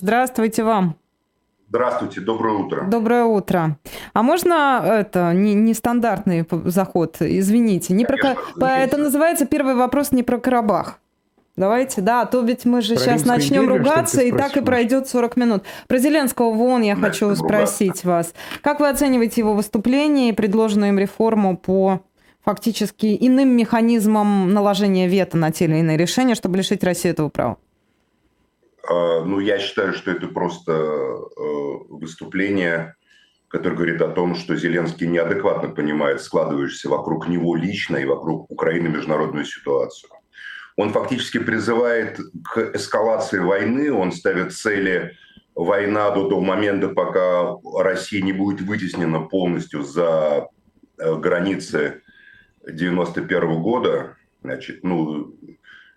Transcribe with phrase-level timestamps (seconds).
[0.00, 0.96] Здравствуйте вам.
[1.68, 2.84] Здравствуйте, доброе утро.
[2.86, 3.78] Доброе утро.
[4.12, 7.16] А можно это не нестандартный заход?
[7.20, 11.00] Извините, не Конечно, про это называется первый вопрос не про Карабах.
[11.56, 14.60] Давайте, да, а то ведь мы же про сейчас начнем империю, ругаться, и так и
[14.60, 15.64] пройдет 40 минут.
[15.88, 18.34] Про Зеленского вон я да, хочу спросить вас.
[18.60, 22.02] Как вы оцениваете его выступление и предложенную им реформу по
[22.44, 27.56] фактически иным механизмам наложения вето на те или иные решения, чтобы лишить Россию этого права?
[28.88, 31.22] А, ну, я считаю, что это просто э,
[31.88, 32.94] выступление,
[33.48, 38.88] которое говорит о том, что Зеленский неадекватно понимает складывающуюся вокруг него лично и вокруг Украины
[38.88, 40.10] международную ситуацию.
[40.76, 45.16] Он фактически призывает к эскалации войны, он ставит цели
[45.54, 50.48] война до того момента, пока Россия не будет вытеснена полностью за
[50.98, 52.02] э, границы
[52.68, 55.34] 91 года, значит, ну,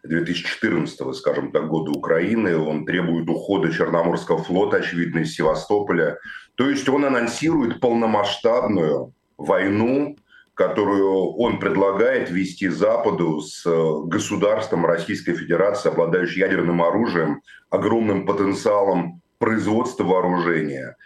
[0.03, 2.57] 2014, скажем так, года Украины.
[2.57, 6.17] Он требует ухода Черноморского флота, очевидно, из Севастополя.
[6.55, 10.17] То есть он анонсирует полномасштабную войну,
[10.53, 13.63] которую он предлагает вести Западу с
[14.05, 20.97] государством Российской Федерации, обладающим ядерным оружием, огромным потенциалом производства вооружения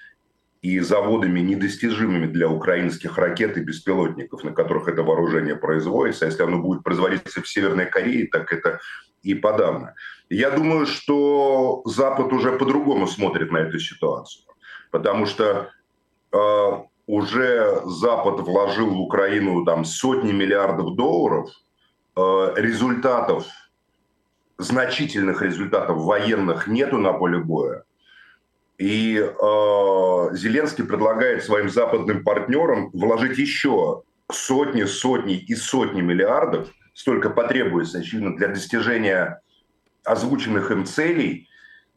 [0.63, 6.25] и заводами, недостижимыми для украинских ракет и беспилотников, на которых это вооружение производится.
[6.25, 8.79] Если оно будет производиться в Северной Корее, так это
[9.23, 9.93] и подавно.
[10.29, 14.45] Я думаю, что Запад уже по-другому смотрит на эту ситуацию,
[14.89, 15.69] потому что
[16.31, 16.37] э,
[17.07, 21.49] уже Запад вложил в Украину там сотни миллиардов долларов,
[22.15, 23.45] э, результатов,
[24.57, 27.83] значительных результатов военных нету на поле боя.
[28.83, 37.29] И э, Зеленский предлагает своим западным партнерам вложить еще сотни, сотни и сотни миллиардов, столько
[37.29, 39.39] потребуется, очевидно, для достижения
[40.03, 41.47] озвученных им целей,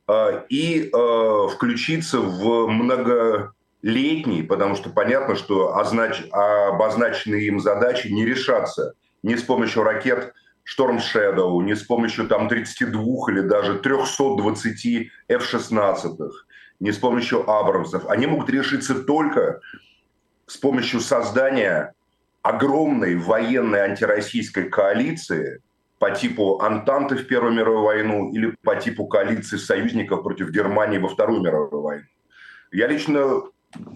[0.06, 8.24] э, и э, включиться в многолетний, потому что понятно, что означ, обозначенные им задачи не
[8.24, 8.92] решатся
[9.24, 16.30] ни с помощью ракет Storm Shadow, ни с помощью там 32 или даже 320 F-16,
[16.80, 18.08] не с помощью Абрамсов.
[18.08, 19.60] Они могут решиться только
[20.46, 21.94] с помощью создания
[22.42, 25.60] огромной военной антироссийской коалиции
[25.98, 31.08] по типу Антанты в Первую мировую войну или по типу коалиции союзников против Германии во
[31.08, 32.04] Вторую мировую войну.
[32.70, 33.42] Я лично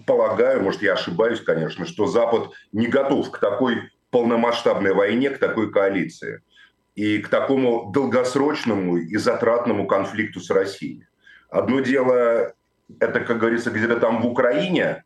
[0.05, 5.71] полагаю, может я ошибаюсь, конечно, что Запад не готов к такой полномасштабной войне, к такой
[5.71, 6.41] коалиции
[6.95, 11.05] и к такому долгосрочному и затратному конфликту с Россией.
[11.49, 12.53] Одно дело
[12.99, 15.03] это, как говорится, где-то там в Украине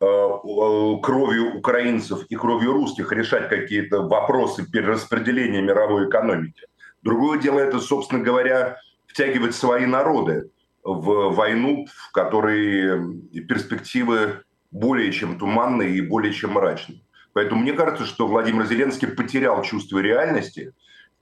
[0.00, 6.66] э, э, кровью украинцев и кровью русских решать какие-то вопросы перераспределения мировой экономики.
[7.02, 8.76] Другое дело это, собственно говоря,
[9.06, 10.50] втягивать свои народы
[10.82, 17.00] в войну, в которой перспективы более чем туманные и более чем мрачные.
[17.32, 20.72] Поэтому мне кажется, что Владимир Зеленский потерял чувство реальности.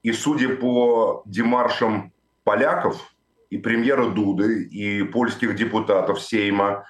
[0.02, 2.12] И судя по демаршам
[2.44, 3.14] поляков,
[3.50, 6.86] и премьера Дуды, и польских депутатов Сейма,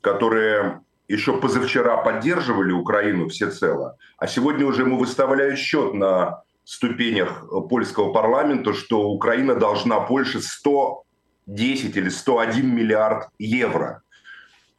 [0.00, 8.12] которые еще позавчера поддерживали Украину всецело, а сегодня уже ему выставляют счет на ступенях польского
[8.12, 14.02] парламента, что Украина должна Польше 110 или 101 миллиард евро.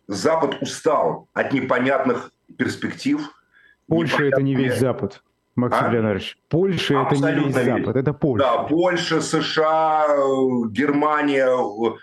[0.07, 3.29] Запад устал от непонятных перспектив.
[3.87, 5.21] Польша это не весь Запад.
[5.55, 5.89] Максим а?
[5.89, 8.45] Леонидович, Польша Абсолютно это не весь Запад, это Польша.
[8.45, 10.07] Да, Польша, США,
[10.69, 11.49] Германия,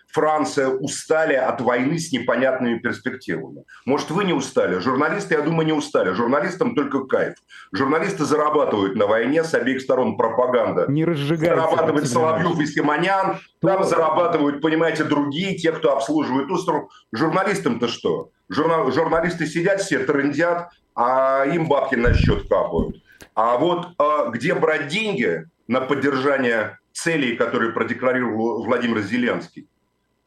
[0.08, 3.64] Франция устали от войны с непонятными перспективами.
[3.86, 4.78] Может, вы не устали?
[4.80, 6.12] Журналисты, я думаю, не устали.
[6.12, 7.36] Журналистам только кайф.
[7.72, 10.84] Журналисты зарабатывают на войне с обеих сторон пропаганда.
[10.88, 11.54] Не разжигайте.
[11.54, 16.90] Зарабатывает Соловьев и Симонян, там зарабатывают, понимаете, другие, те, кто обслуживает сторону.
[17.12, 18.30] Журналистам-то что?
[18.50, 22.96] Журнал, журналисты сидят все, трындят, а им бабки на счет капают.
[23.38, 29.68] А вот а, где брать деньги на поддержание целей, которые продекларировал Владимир Зеленский?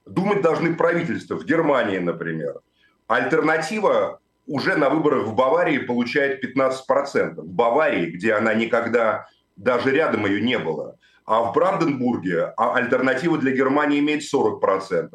[0.06, 2.62] Думать должны правительства в Германии, например.
[3.08, 7.42] Альтернатива уже на выборах в Баварии получает 15%.
[7.42, 9.28] В Баварии, где она никогда
[9.58, 10.98] даже рядом ее не было.
[11.26, 15.10] А в Бранденбурге а альтернатива для Германии имеет 40%.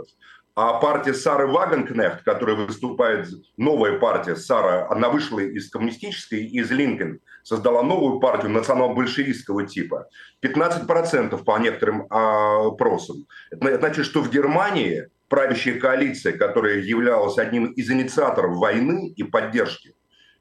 [0.55, 7.21] А партия Сары Вагенкнехт, которая выступает, новая партия Сара, она вышла из коммунистической, из Линкен,
[7.47, 10.09] создала новую партию национал-большевистского типа.
[10.43, 13.27] 15% по некоторым а, опросам.
[13.53, 19.95] Это значит, что в Германии правящая коалиция, которая являлась одним из инициаторов войны и поддержки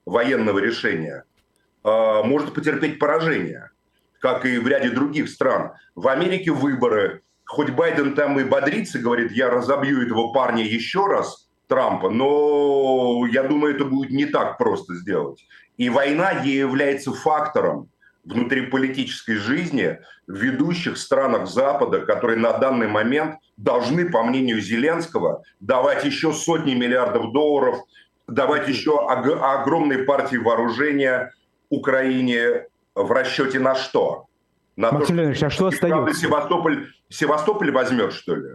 [0.07, 1.25] военного решения,
[1.83, 3.69] а, может потерпеть поражение,
[4.19, 5.73] как и в ряде других стран.
[5.93, 11.44] В Америке выборы, хоть Байден там и бодрится, говорит, я разобью этого парня еще раз,
[11.67, 15.45] Трампа, но я думаю, это будет не так просто сделать.
[15.77, 17.89] И война ей является фактором
[18.23, 26.03] внутриполитической жизни в ведущих странах Запада, которые на данный момент должны, по мнению Зеленского, давать
[26.05, 27.79] еще сотни миллиардов долларов,
[28.27, 31.33] давать еще ог- огромные партии вооружения
[31.69, 32.65] Украине
[32.95, 34.25] в расчете на что?
[34.75, 36.21] На Максим то, Леонидович, а что остается?
[36.21, 38.49] Севастополь, Севастополь возьмет, что ли?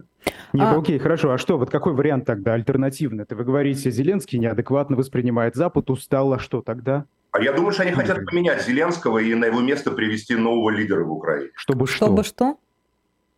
[0.53, 0.77] Нет, а...
[0.77, 1.31] окей, хорошо.
[1.31, 3.23] А что, вот какой вариант тогда альтернативный?
[3.23, 7.07] Это вы говорите, Зеленский неадекватно воспринимает Запад, устал, а что тогда?
[7.33, 11.05] А я думаю, что они хотят поменять Зеленского и на его место привести нового лидера
[11.05, 11.51] в Украине.
[11.55, 12.07] Чтобы что?
[12.07, 12.57] Чтобы что?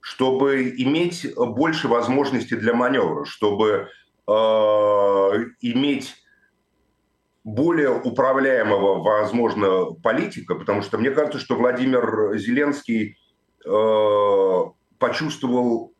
[0.00, 3.88] Чтобы иметь больше возможностей для маневра, чтобы
[4.26, 4.32] э,
[5.60, 6.16] иметь
[7.44, 13.18] более управляемого, возможно, политика, потому что мне кажется, что Владимир Зеленский
[13.64, 14.62] э,
[15.02, 15.92] почувствовал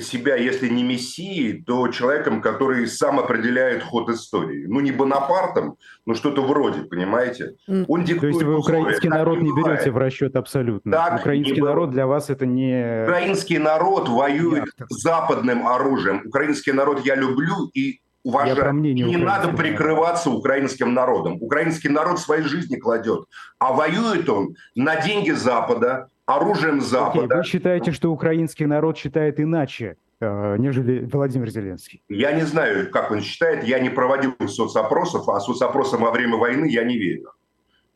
[0.00, 4.66] себя, если не мессией, то человеком, который сам определяет ход истории.
[4.68, 5.76] Ну, не Бонапартом,
[6.06, 7.54] но что-то вроде, понимаете?
[7.88, 10.92] Он диктует То есть вы украинский условия, народ не берете в расчет абсолютно?
[10.92, 13.04] Так украинский народ для вас это не...
[13.04, 14.86] Украинский народ воюет Яхта.
[14.90, 16.22] западным оружием.
[16.24, 18.74] Украинский народ я люблю и уважаю.
[18.74, 21.38] Не надо прикрываться украинским народом.
[21.40, 23.24] Украинский народ своей жизни кладет.
[23.58, 27.24] А воюет он на деньги Запада, оружием Запада.
[27.24, 32.02] Окей, вы считаете, что украинский народ считает иначе, э, нежели Владимир Зеленский?
[32.08, 33.64] Я не знаю, как он считает.
[33.64, 37.30] Я не проводил соцопросов, а соцопросам во время войны я не верю.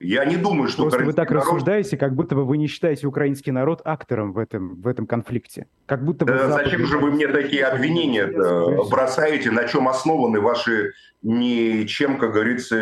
[0.00, 0.82] Я не думаю, что...
[0.82, 1.44] Просто вы так народ...
[1.44, 5.66] рассуждаете, как будто бы вы не считаете украинский народ актором в этом, в этом конфликте.
[5.86, 6.32] Как будто бы...
[6.32, 8.26] Да, зачем же вы мне такие обвинения
[8.88, 9.50] бросаете?
[9.50, 10.92] На чем основаны ваши
[11.22, 12.76] ничем, как говорится,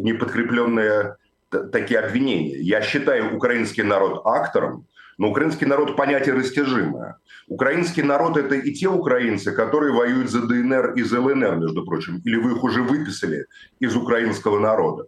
[0.00, 1.16] не подкрепленные
[1.50, 2.58] такие обвинения.
[2.60, 4.86] Я считаю украинский народ актором,
[5.18, 7.18] но украинский народ понятие растяжимое.
[7.48, 12.20] Украинский народ– это и те украинцы, которые воюют за ДНР и за ЛНР, между прочим,
[12.24, 13.46] или вы их уже выписали
[13.80, 15.06] из украинского народа.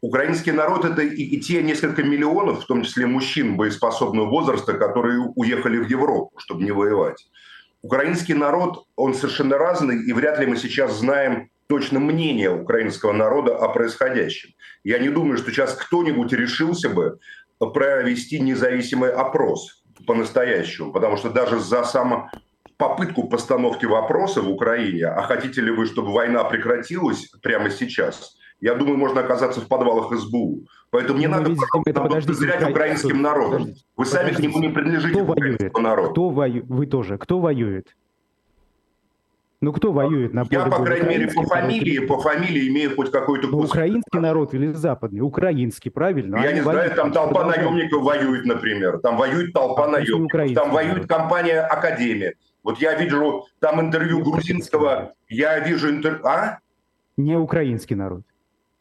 [0.00, 5.20] Украинский народ– это и, и те несколько миллионов, в том числе мужчин боеспособного возраста, которые
[5.36, 7.26] уехали в Европу, чтобы не воевать.
[7.82, 13.56] Украинский народ, он совершенно разный, и вряд ли мы сейчас знаем точно мнение украинского народа
[13.56, 14.50] о происходящем.
[14.84, 17.18] Я не думаю, что сейчас кто-нибудь решился бы
[17.58, 22.30] провести независимый опрос по-настоящему, потому что даже за само
[22.76, 28.76] попытку постановки вопроса в Украине, а хотите ли вы, чтобы война прекратилась прямо сейчас, я
[28.76, 30.66] думаю, можно оказаться в подвалах СБУ.
[30.90, 33.74] Поэтому не ну, надо зрять украинским народом.
[33.96, 35.78] Вы сами к нему не принадлежите, Кто воюет?
[35.78, 36.12] народ.
[36.12, 36.66] Кто воюет?
[36.68, 37.18] Вы тоже.
[37.18, 37.88] Кто воюет?
[39.64, 43.10] Ну кто воюет на поле Я, по крайней мере, по фамилии, по фамилии имею хоть
[43.10, 43.48] какой-то...
[43.48, 45.20] Ну, украинский народ или западный?
[45.20, 46.36] Украинский, правильно?
[46.36, 48.98] Я Они не знаю, там толпа наемников воюет, например.
[48.98, 50.52] Там воюет толпа а наемников.
[50.54, 52.34] Там воюет компания «Академия».
[52.62, 56.26] Вот я вижу там интервью не грузинского, я вижу интервью...
[56.26, 56.58] А?
[57.16, 58.22] Не украинский народ.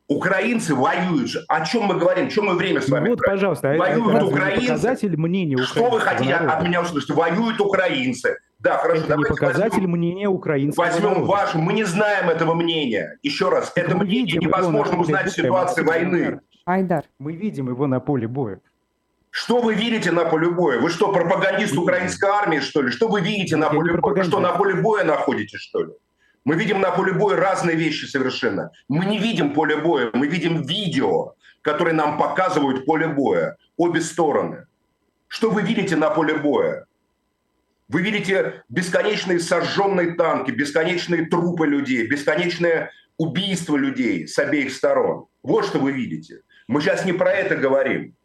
[0.10, 1.32] Украинцы воюют.
[1.48, 2.30] О чем мы говорим?
[2.30, 3.10] Чем мы время с вами?
[3.10, 3.74] Вот, пожалуйста.
[3.78, 4.68] Воюют это украинцы.
[4.68, 6.58] Показатель мнения Что вы хотите народа?
[6.58, 7.12] от меня услышать?
[7.12, 8.38] Воюют украинцы.
[8.64, 9.04] Да, хорошо.
[9.04, 10.78] Это не показатель возьмем, мнения украинцев.
[10.78, 11.26] Возьмем народа.
[11.26, 11.54] ваш.
[11.54, 13.20] Мы не знаем этого мнения.
[13.22, 16.40] Еще раз, так это мнение невозможно узнать в ситуации войны.
[16.66, 17.04] Айдар.
[17.20, 18.62] Мы видим его на поле боя.
[19.32, 20.80] Что вы видите на поле боя?
[20.80, 22.92] Вы что, пропагандист украинской армии, что ли?
[22.92, 24.14] Что вы видите на поле боя?
[24.14, 25.92] Вы что, на поле боя находитесь, что ли?
[26.46, 28.72] Мы видим на поле боя разные вещи совершенно.
[28.88, 34.68] Мы не видим поле боя, мы видим видео, которые нам показывают поле боя, обе стороны.
[35.28, 36.86] Что вы видите на поле боя?
[37.90, 45.28] Вы видите бесконечные сожженные танки, бесконечные трупы людей, бесконечное убийство людей с обеих сторон.
[45.44, 46.42] Вот что вы видите.
[46.68, 48.16] Мы сейчас не про это говорим.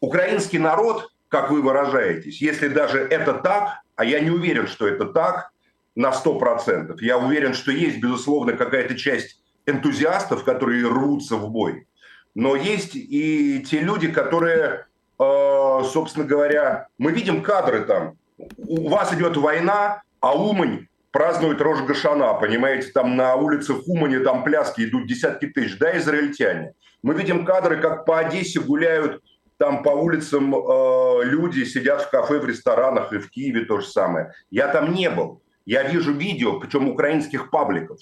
[0.00, 5.06] Украинский народ, как вы выражаетесь, если даже это так, а я не уверен, что это
[5.06, 5.50] так,
[5.94, 6.96] на 100%.
[7.00, 11.86] Я уверен, что есть, безусловно, какая-то часть энтузиастов, которые рвутся в бой.
[12.34, 14.86] Но есть и те люди, которые,
[15.18, 18.18] э, собственно говоря, мы видим кадры там.
[18.38, 24.44] У вас идет война, а Умань празднует Рож Гашана, понимаете, там на улицах Умани там
[24.44, 26.74] пляски идут десятки тысяч, да, израильтяне.
[27.02, 29.22] Мы видим кадры, как по Одессе гуляют
[29.58, 33.86] там по улицам э, люди, сидят в кафе, в ресторанах, и в Киеве то же
[33.86, 34.32] самое.
[34.50, 35.42] Я там не был.
[35.64, 37.98] Я вижу видео, причем украинских пабликов.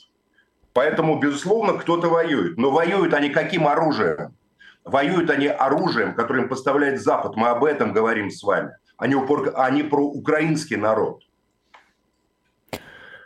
[0.73, 2.59] Поэтому, безусловно, кто-то воюет.
[2.59, 4.35] Но воюют они каким оружием?
[4.85, 7.37] Воюют они оружием, которое им поставляет Запад.
[7.37, 8.73] Мы об этом говорим с вами.
[8.97, 9.53] Они, упор...
[9.57, 11.23] они про украинский народ.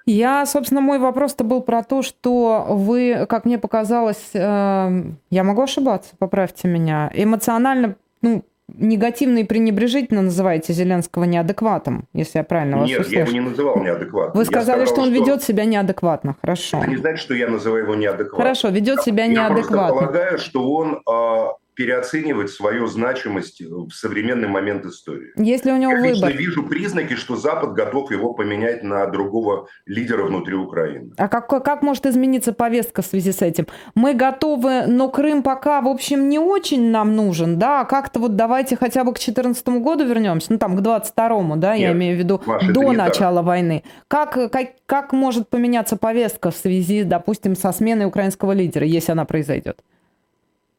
[0.06, 5.62] Я, собственно, мой вопрос-то был про то, что вы, как мне показалось, э, я могу
[5.62, 12.88] ошибаться, поправьте меня, эмоционально ну, негативно и пренебрежительно называете Зеленского неадекватом, если я правильно вас
[12.88, 13.18] Нет, услышал.
[13.18, 14.36] я его не называл неадекватным.
[14.36, 16.36] Вы сказали, сказал, что он ведет себя неадекватно.
[16.40, 16.78] Хорошо.
[16.78, 18.40] Это не значит, что я называю его неадекватным.
[18.40, 19.94] Хорошо, ведет себя я неадекватно.
[19.94, 25.28] Я полагаю, что он а, переоценивать свою значимость в современный момент истории.
[25.36, 26.30] Если у него Я выбор.
[26.30, 31.12] Я вижу признаки, что Запад готов его поменять на другого лидера внутри Украины.
[31.16, 33.68] А как, как может измениться повестка в связи с этим?
[33.94, 37.84] Мы готовы, но Крым пока, в общем, не очень нам нужен, да?
[37.84, 41.80] Как-то вот давайте хотя бы к 2014 году вернемся, ну там к 22-му, да, Нет,
[41.80, 43.46] я имею в виду, Маша, до начала так.
[43.46, 43.84] войны.
[44.08, 49.24] Как, как, как может поменяться повестка в связи, допустим, со сменой украинского лидера, если она
[49.24, 49.78] произойдет?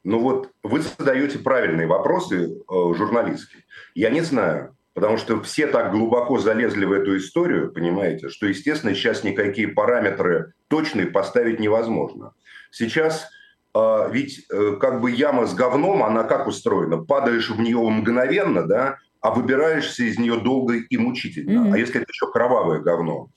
[0.02, 3.64] Ну вот вы задаете правильные вопросы э, журналистские.
[3.94, 8.94] Я не знаю, потому что все так глубоко залезли в эту историю, понимаете, что, естественно,
[8.94, 12.32] сейчас никакие параметры точные поставить невозможно.
[12.70, 13.28] Сейчас
[13.74, 16.98] э, ведь э, как бы яма с говном, она как устроена?
[16.98, 21.66] Падаешь в нее мгновенно, да, а выбираешься из нее долго и мучительно.
[21.66, 21.74] Mm-hmm.
[21.74, 23.28] А если это еще кровавое говно?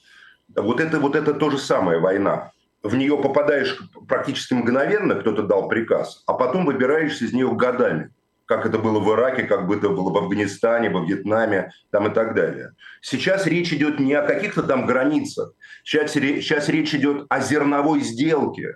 [0.56, 2.52] Вот это, вот это то же самое война
[2.84, 8.12] в нее попадаешь практически мгновенно, кто-то дал приказ, а потом выбираешься из нее годами,
[8.46, 12.14] как это было в Ираке, как бы это было в Афганистане, во Вьетнаме там и
[12.14, 12.74] так далее.
[13.02, 18.76] Сейчас речь идет не о каких-то там границах, сейчас, сейчас речь идет о зерновой сделке,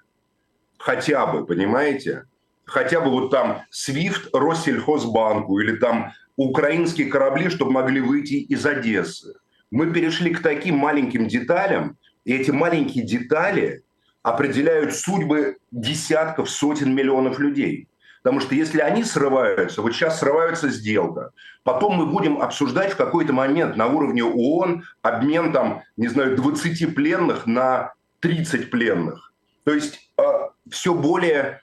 [0.78, 2.24] хотя бы, понимаете?
[2.64, 9.36] Хотя бы вот там SWIFT Россельхозбанку или там украинские корабли, чтобы могли выйти из Одессы.
[9.70, 13.84] Мы перешли к таким маленьким деталям, и эти маленькие детали
[14.28, 17.88] определяют судьбы десятков, сотен миллионов людей.
[18.22, 21.32] Потому что если они срываются, вот сейчас срывается сделка,
[21.64, 26.94] потом мы будем обсуждать в какой-то момент на уровне ООН обмен там, не знаю, 20
[26.94, 29.32] пленных на 30 пленных.
[29.64, 30.24] То есть э,
[30.70, 31.62] все более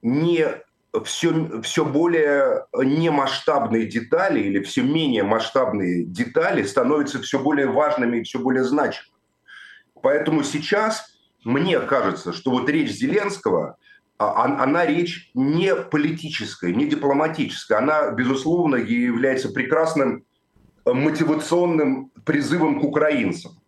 [0.00, 0.46] не
[1.04, 8.22] все, все более немасштабные детали или все менее масштабные детали становятся все более важными и
[8.22, 9.12] все более значимыми.
[10.02, 11.11] Поэтому сейчас
[11.44, 13.76] мне кажется, что вот речь Зеленского,
[14.18, 17.78] а, она речь не политическая, не дипломатическая.
[17.78, 20.24] Она, безусловно, является прекрасным
[20.84, 23.60] э, мотивационным призывом к украинцам.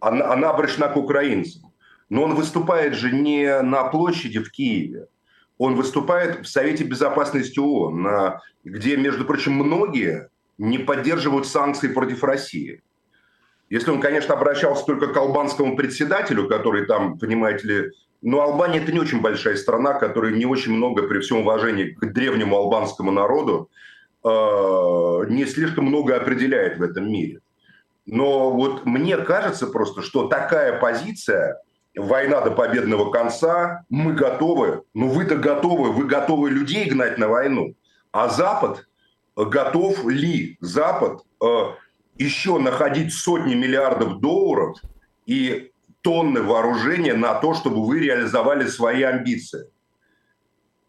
[0.00, 1.72] Она, она обращена к украинцам.
[2.08, 5.06] Но он выступает же не на площади в Киеве.
[5.58, 12.82] Он выступает в Совете Безопасности ООН, где, между прочим, многие не поддерживают санкции против России.
[13.74, 17.90] Если он, конечно, обращался только к албанскому председателю, который там, понимаете ли,
[18.22, 22.12] но Албания это не очень большая страна, которая не очень много, при всем уважении к
[22.12, 23.68] древнему албанскому народу,
[24.22, 24.28] э,
[25.28, 27.40] не слишком много определяет в этом мире.
[28.06, 31.60] Но вот мне кажется просто, что такая позиция,
[31.96, 37.74] война до победного конца, мы готовы, ну вы-то готовы, вы готовы людей гнать на войну.
[38.12, 38.86] А Запад
[39.34, 41.46] готов ли Запад э,
[42.16, 44.78] еще находить сотни миллиардов долларов
[45.26, 45.70] и
[46.02, 49.66] тонны вооружения на то, чтобы вы реализовали свои амбиции.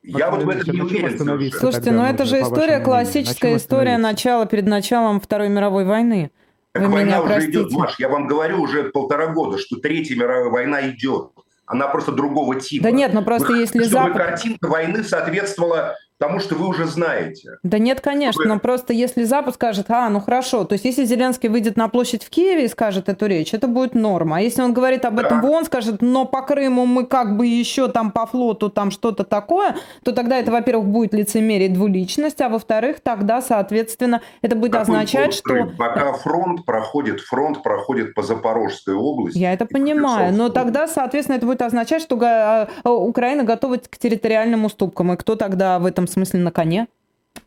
[0.03, 1.51] Я вот в этом не уверен.
[1.51, 6.31] Слушайте, но это же история, классическая история начала перед началом Второй мировой войны.
[6.73, 7.57] Так Вы война уже простите.
[7.59, 11.29] идет, Маш, я вам говорю уже полтора года, что Третья мировая война идет.
[11.65, 12.83] Она просто другого типа.
[12.83, 14.17] Да нет, но просто Вы, если Запад...
[14.17, 17.57] картинка войны соответствовала Потому что вы уже знаете.
[17.63, 18.47] Да нет, конечно, вы...
[18.47, 22.23] но просто если Запад скажет, а, ну хорошо, то есть если Зеленский выйдет на площадь
[22.23, 24.37] в Киеве и скажет эту речь, это будет норма.
[24.37, 25.47] А если он говорит об этом да.
[25.47, 29.25] в ООН, скажет, но по Крыму мы как бы еще там по флоту там что-то
[29.25, 34.83] такое, то тогда это, во-первых, будет лицемерие двуличность, а во-вторых, тогда, соответственно, это будет Какой
[34.83, 35.69] означать, что...
[35.77, 39.37] Пока фронт проходит, фронт проходит по Запорожской области.
[39.37, 44.63] Я это понимаю, но тогда, соответственно, это будет означать, что а, Украина готова к территориальным
[44.63, 45.11] уступкам.
[45.11, 46.87] И кто тогда в этом этом смысле на коне?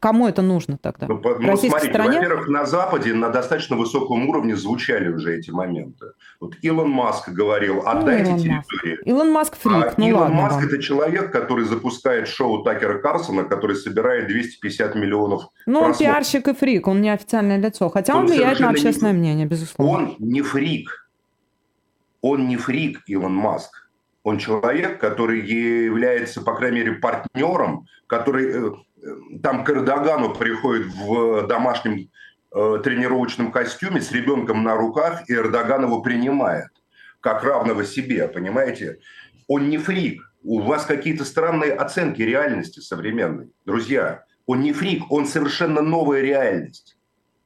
[0.01, 1.07] Кому это нужно тогда?
[1.09, 2.19] Ну, ну смотрите, стране?
[2.19, 6.13] во-первых, на Западе на достаточно высоком уровне звучали уже эти моменты.
[6.41, 8.97] Вот Илон Маск говорил, ну, отдайте ну, территорию.
[8.99, 9.07] Маск.
[9.07, 13.45] Илон Маск фрик, а ну Илон ладно Маск это человек, который запускает шоу Такера Карсона,
[13.45, 17.89] который собирает 250 миллионов Ну, он пиарщик и фрик, он не официальное лицо.
[17.89, 19.19] Хотя он, он влияет на общественное не...
[19.19, 19.93] мнение, безусловно.
[19.93, 21.09] Он не фрик.
[22.21, 23.88] Он не фрик, Илон Маск.
[24.23, 28.73] Он человек, который является, по крайней мере, партнером, который э,
[29.43, 32.11] там к Эрдогану приходит в домашнем
[32.55, 36.69] э, тренировочном костюме с ребенком на руках, и Эрдоган его принимает
[37.21, 38.99] как равного себе, понимаете?
[39.47, 40.23] Он не фрик.
[40.43, 43.51] У вас какие-то странные оценки реальности современной.
[43.65, 46.97] Друзья, он не фрик, он совершенно новая реальность.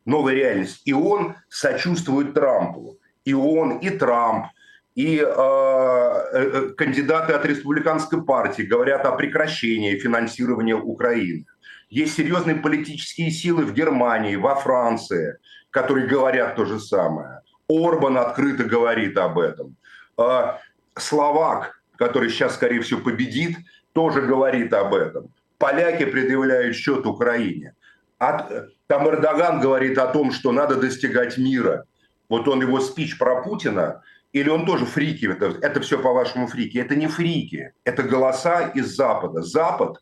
[0.04, 0.82] Новая реальность.
[0.84, 2.98] И он сочувствует Трампу.
[3.24, 4.46] И он, и Трамп–
[4.94, 11.46] и э, э, кандидаты от республиканской партии говорят о прекращении финансирования Украины.
[11.88, 15.38] Есть серьезные политические силы в Германии, во Франции,
[15.70, 17.40] которые говорят то же самое.
[17.68, 19.76] Орбан открыто говорит об этом.
[20.16, 20.58] А,
[20.94, 23.56] Словак, который сейчас, скорее всего, победит,
[23.92, 25.32] тоже говорит об этом.
[25.58, 27.74] Поляки предъявляют счет Украине.
[28.18, 31.84] От, там Эрдоган говорит о том, что надо достигать мира.
[32.28, 36.78] Вот он его спич про Путина, или он тоже фрики, это, это все по-вашему фрики.
[36.78, 39.42] Это не фрики, это голоса из Запада.
[39.42, 39.98] Запад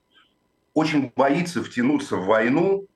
[0.72, 2.86] очень боится втянуться в войну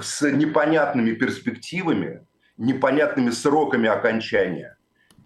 [0.00, 2.24] с непонятными перспективами,
[2.56, 4.75] непонятными сроками окончания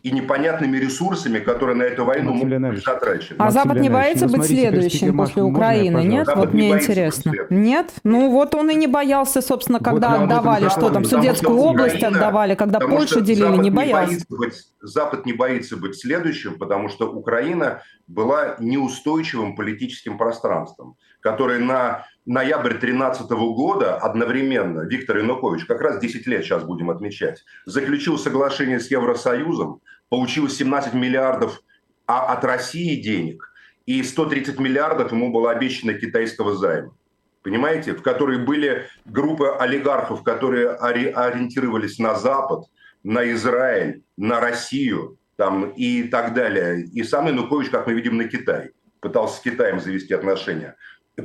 [0.03, 3.37] и непонятными ресурсами, которые на эту войну Максим могут быть затрачены.
[3.39, 6.27] А Запад не боится быть следующим после Украины, нет?
[6.27, 7.33] Запад вот мне интересно.
[7.51, 7.93] Нет?
[8.05, 12.19] Ну вот он и не боялся, собственно, когда вот отдавали, что там, Судетскую область Украина,
[12.19, 14.15] отдавали, когда Польшу делили, Запад не боялся.
[14.15, 21.59] Не быть, Запад не боится быть следующим, потому что Украина была неустойчивым политическим пространством, которое
[21.59, 28.19] на ноябрь 2013 года одновременно Виктор Янукович, как раз 10 лет сейчас будем отмечать, заключил
[28.19, 31.63] соглашение с Евросоюзом, получил 17 миллиардов
[32.07, 33.53] а от России денег,
[33.87, 36.93] и 130 миллиардов ему было обещано китайского займа.
[37.43, 42.65] Понимаете, в которой были группы олигархов, которые ориентировались на Запад,
[43.03, 46.85] на Израиль, на Россию там, и так далее.
[46.93, 48.73] И сам Янукович, как мы видим, на Китай.
[49.01, 50.77] Пытался с Китаем завести отношения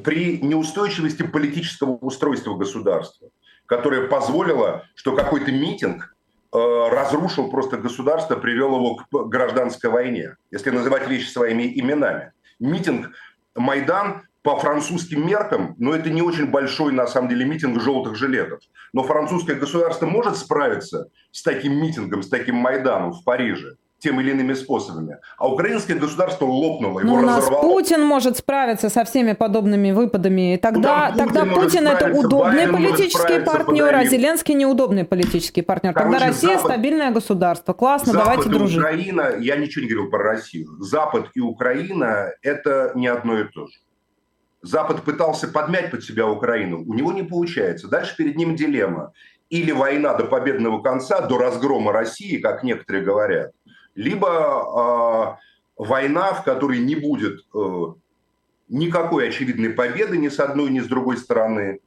[0.03, 3.29] при неустойчивости политического устройства государства,
[3.65, 6.14] которое позволило, что какой-то митинг
[6.55, 12.31] разрушил просто государство, привел его к гражданской войне, если называть вещи своими именами.
[12.59, 13.11] Митинг
[13.55, 18.59] Майдан по французским меркам, но это не очень большой, на самом деле, митинг желтых жилетов.
[18.93, 24.31] Но французское государство может справиться с таким митингом, с таким Майданом в Париже тем или
[24.31, 25.17] иными способами.
[25.37, 27.63] А украинское государство лопнуло, его Но у нас разорвало.
[27.63, 30.53] Путин может справиться со всеми подобными выпадами.
[30.53, 34.07] И тогда, Путин, тогда Путин это удобный Байден политический партнер, подарить.
[34.07, 35.93] а Зеленский неудобный политический партнер.
[35.93, 37.73] Короче, тогда Россия Запад, стабильное государство.
[37.73, 38.77] Классно, Запад давайте и дружить.
[38.77, 40.67] Украина, я ничего не говорил про Россию.
[40.79, 43.73] Запад и Украина– это не одно и то же.
[44.61, 47.87] Запад пытался подмять под себя Украину, у него не получается.
[47.87, 49.13] Дальше перед ним дилемма.
[49.49, 53.51] Или война до победного конца, до разгрома России, как некоторые говорят–
[53.95, 57.85] либо э, война, в которой не будет э,
[58.69, 61.79] никакой очевидной победы ни с одной, ни с другой стороны,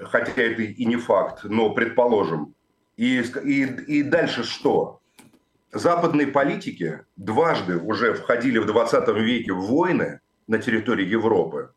[0.00, 2.54] хотя это и не факт, но предположим.
[2.96, 5.00] И, и, и дальше что?
[5.72, 11.72] Западные политики дважды уже входили в 20 веке в войны на территории Европы,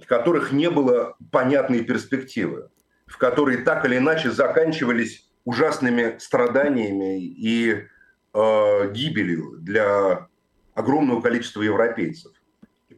[0.00, 2.68] в которых не было понятной перспективы,
[3.06, 7.86] в которые так или иначе заканчивались ужасными страданиями и
[8.34, 10.28] э, гибелью для
[10.74, 12.32] огромного количества европейцев.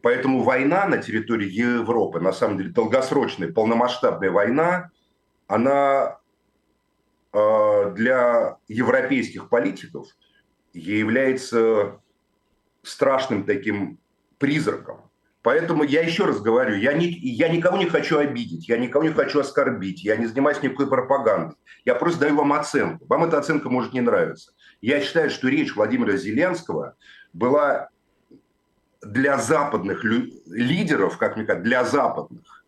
[0.01, 4.91] поэтому война на территории Европы, на самом деле долгосрочная, полномасштабная война,
[5.47, 6.19] она
[7.33, 10.07] э, для европейских политиков
[10.73, 11.99] является
[12.83, 13.99] страшным таким
[14.37, 15.05] призраком.
[15.45, 19.13] Поэтому я еще раз говорю, я, не, я никого не хочу обидеть, я никого не
[19.13, 21.55] хочу оскорбить, я не занимаюсь никакой пропагандой.
[21.85, 23.05] Я просто даю вам оценку.
[23.05, 24.53] Вам эта оценка может не нравиться.
[24.85, 26.95] Я считаю, что речь Владимира Зеленского
[27.33, 27.89] была
[29.01, 32.63] для западных лидеров, как мне кажется, для западных,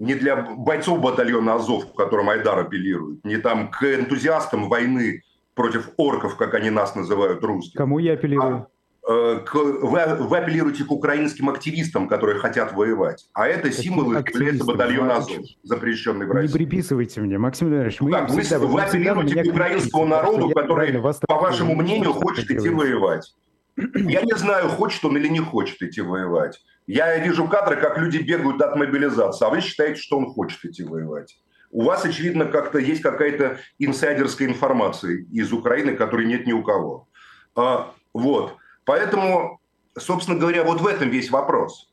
[0.00, 5.22] не для бойцов батальона Азов, к которым Айдар апеллирует, не там к энтузиастам войны
[5.54, 7.78] против орков, как они нас называют русские.
[7.78, 8.66] Кому я апеллирую?
[9.10, 13.26] Э, вы, апеллируете к украинским активистам, которые хотят воевать.
[13.32, 16.48] А это символ является батальон Азов, запрещенный в России.
[16.48, 18.02] Не приписывайте мне, Максим Леонидович.
[18.02, 20.92] Мы как, всегда, вы, вы апеллируете к украинскому народу, который,
[21.26, 23.34] по вашему мнению, хочет идти воевать.
[23.76, 26.60] Я не знаю, хочет он или не хочет идти воевать.
[26.86, 30.84] Я вижу кадры, как люди бегают от мобилизации, а вы считаете, что он хочет идти
[30.84, 31.38] воевать.
[31.70, 37.08] У вас, очевидно, как-то есть какая-то инсайдерская информация из Украины, которой нет ни у кого.
[37.54, 38.56] А, вот.
[38.88, 39.60] Поэтому,
[39.98, 41.92] собственно говоря, вот в этом весь вопрос.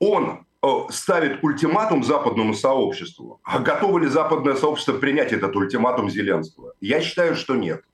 [0.00, 3.38] Он э, ставит ультиматум западному сообществу.
[3.44, 6.74] А готово ли западное сообщество принять этот ультиматум Зеленского?
[6.80, 7.84] Я считаю, что нет.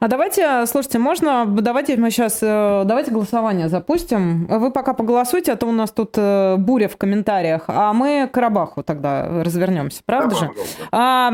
[0.00, 4.46] А давайте, слушайте, можно, давайте мы сейчас, э, давайте голосование запустим.
[4.46, 8.32] Вы пока поголосуйте, а то у нас тут э, буря в комментариях, а мы к
[8.32, 10.50] Карабаху тогда развернемся, правда да, же?
[10.90, 11.30] А,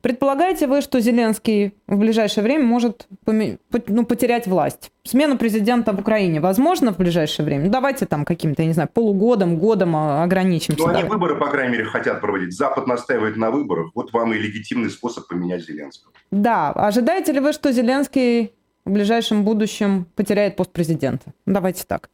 [0.00, 4.91] предполагаете вы, что Зеленский в ближайшее время может ну, потерять власть?
[5.04, 7.64] Смена президента в Украине возможно в ближайшее время?
[7.64, 10.80] Ну, давайте там каким-то, я не знаю, полугодом, годом а, ограничимся.
[10.80, 12.56] Ну, они выборы, по крайней мере, хотят проводить.
[12.56, 13.90] Запад настаивает на выборах.
[13.96, 16.12] Вот вам и легитимный способ поменять Зеленского.
[16.30, 16.70] Да.
[16.70, 18.52] Ожидаете ли вы, что Зеленский
[18.84, 21.32] в ближайшем будущем потеряет пост президента.
[21.46, 22.08] Давайте так.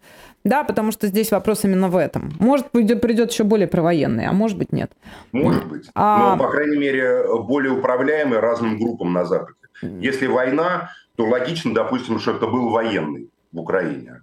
[0.45, 2.33] Да, потому что здесь вопрос именно в этом.
[2.39, 4.93] Может, придет, придет еще более провоенный, а может быть, нет.
[5.33, 5.91] Может быть.
[5.95, 6.37] А...
[6.37, 9.59] Но, по крайней мере, более управляемый разным группам на Западе.
[9.83, 14.23] Если война, то логично, допустим, что это был военный в Украине.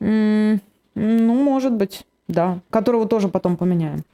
[0.00, 0.58] Mm,
[0.96, 4.04] ну, может быть да, которого тоже потом поменяем.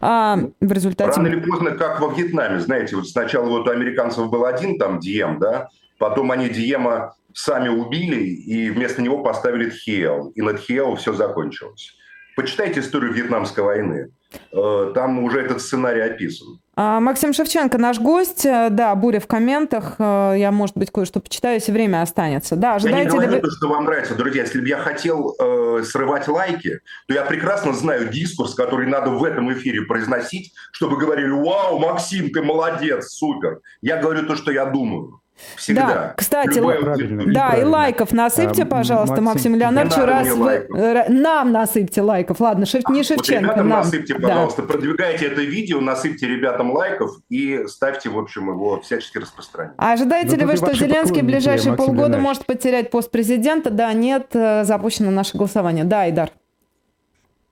[0.00, 1.12] А в результате...
[1.16, 4.98] Рано или поздно, как во Вьетнаме, знаете, вот сначала вот у американцев был один там
[4.98, 10.96] Дием, да, потом они Диема сами убили и вместо него поставили Тхео, и на Тхео
[10.96, 11.94] все закончилось.
[12.36, 14.10] Почитайте историю Вьетнамской войны.
[14.52, 16.60] Э, там уже этот сценарий описан.
[16.80, 18.46] А, Максим Шевченко, наш гость.
[18.46, 19.96] Э, да, буря в комментах.
[19.98, 22.54] Э, я, может быть, кое-что почитаю, если время останется.
[22.54, 24.42] Да, ожидаете я не говорю, что вам нравится, друзья.
[24.42, 29.24] Если бы я хотел э, срывать лайки, то я прекрасно знаю дискурс, который надо в
[29.24, 33.58] этом эфире произносить, чтобы говорили, вау, Максим, ты молодец, супер.
[33.82, 35.20] Я говорю то, что я думаю.
[35.56, 35.86] Всегда.
[35.86, 37.32] Да, кстати, л...
[37.32, 40.66] да, и лайков насыпьте, а, пожалуйста, Максим, Максим Леонардович, раз вы...
[41.08, 42.88] Нам насыпьте лайков, ладно, Шев...
[42.88, 43.68] не Шевченко, вот нам.
[43.68, 44.68] насыпьте, пожалуйста, да.
[44.68, 49.74] продвигайте это видео, насыпьте ребятам лайков и ставьте, в общем, его всячески распространять.
[49.78, 52.24] А ожидаете Но ли вы, что Зеленский в ближайшие Максим полгода Леонардович.
[52.24, 53.70] может потерять пост президента?
[53.70, 55.84] Да, нет, э, запущено наше голосование.
[55.84, 56.30] Да, Идар.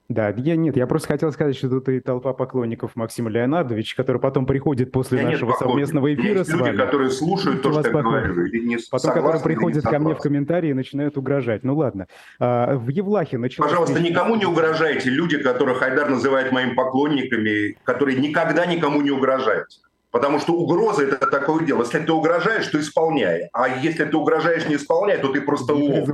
[0.08, 4.20] Да, я нет, я просто хотел сказать, что тут и толпа поклонников Максима Леонардовича, который
[4.20, 6.68] потом приходит после я нашего совместного эфира с вами.
[6.68, 10.18] люди, которые слушают то, что я говорю, или не Потом, которые приходят ко мне в
[10.18, 11.64] комментарии и начинают угрожать.
[11.64, 12.06] Ну ладно.
[12.38, 13.68] А, в Евлахе началось...
[13.68, 15.10] Пожалуйста, никому не угрожайте.
[15.10, 19.68] Люди, которых Хайдар называет моими поклонниками, которые никогда никому не угрожают.
[20.12, 21.82] Потому что угроза– это такое дело.
[21.82, 23.48] Если ты угрожаешь, то исполняй.
[23.52, 26.08] А если ты угрожаешь, не исполняй, то ты просто лох.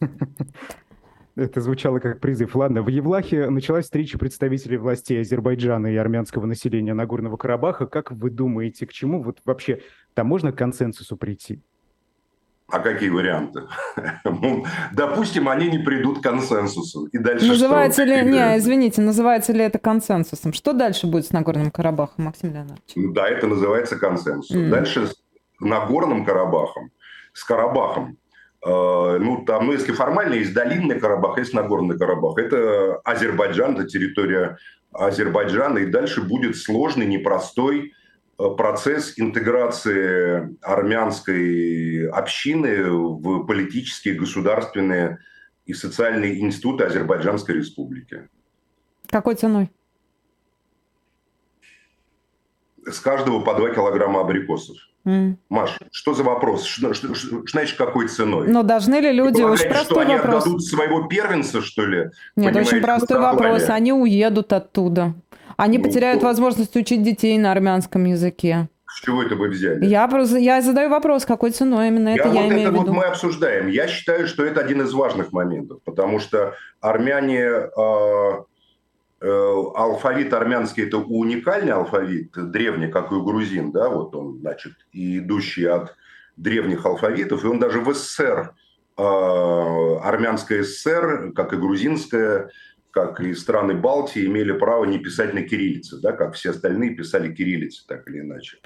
[1.40, 2.54] Это звучало как призыв.
[2.54, 7.86] Ладно, в Евлахе началась встреча представителей властей Азербайджана и армянского населения Нагорного Карабаха.
[7.86, 9.80] Как вы думаете, к чему вот вообще
[10.12, 11.62] там можно к консенсусу прийти?
[12.68, 13.62] А какие варианты?
[14.24, 17.06] Ну, допустим, они не придут к консенсусу.
[17.06, 18.14] И дальше называется что?
[18.14, 20.52] ли, не, извините, называется ли это консенсусом?
[20.52, 23.14] Что дальше будет с Нагорным Карабахом, Максим Леонидович?
[23.14, 24.54] Да, это называется консенсус.
[24.54, 24.68] Mm.
[24.68, 25.14] Дальше с
[25.58, 26.90] Нагорным Карабахом,
[27.32, 28.18] с Карабахом
[28.62, 32.38] ну, там, ну, если формально, есть Долинный Карабах, есть Нагорный Карабах.
[32.38, 34.58] Это Азербайджан, это территория
[34.92, 37.92] Азербайджана, и дальше будет сложный, непростой
[38.38, 45.18] э, процесс интеграции армянской общины в политические, государственные
[45.64, 48.28] и социальные институты Азербайджанской республики.
[49.08, 49.70] Какой ценой?
[52.86, 54.76] С каждого по 2 килограмма абрикосов.
[55.06, 55.36] Mm.
[55.48, 56.64] Маш, что за вопрос?
[56.64, 58.48] Что, что, что, значит, какой ценой?
[58.48, 59.40] Но должны ли люди...
[59.40, 60.20] Очень простой что, вопрос.
[60.22, 62.10] они отдадут своего первенца, что ли?
[62.36, 63.68] Нет, очень простой вопрос.
[63.68, 65.14] Они уедут оттуда.
[65.56, 68.68] Они ну, потеряют ну, возможность учить детей на армянском языке.
[68.86, 69.86] С чего это вы взяли?
[69.86, 72.74] Я, просто, я задаю вопрос, какой ценой именно я это вот я имею это в
[72.74, 72.86] виду.
[72.86, 73.68] вот мы обсуждаем.
[73.68, 78.42] Я считаю, что это один из важных моментов, потому что армяне Э,
[79.20, 85.18] алфавит армянский– это уникальный алфавит, древний, как и у грузин, да, вот он, значит, и
[85.18, 85.94] идущий от
[86.36, 88.54] древних алфавитов, и он даже в СССР,
[88.96, 92.50] э, армянская ССР, как и грузинская,
[92.90, 97.34] как и страны Балтии, имели право не писать на кириллице, да, как все остальные писали
[97.34, 98.58] кириллице, так или иначе.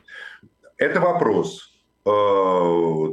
[0.78, 1.72] Это вопрос.
[2.06, 2.10] Э,